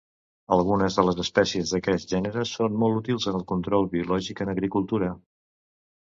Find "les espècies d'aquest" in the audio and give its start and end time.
1.07-2.13